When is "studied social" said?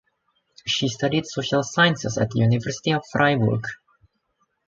0.87-1.61